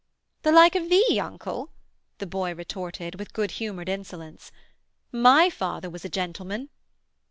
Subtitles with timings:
[0.41, 1.69] 'The like of thee, uncle?'
[2.17, 4.51] the boy retorted, with a good humoured insolence.
[5.11, 6.69] 'My father was a gentleman.'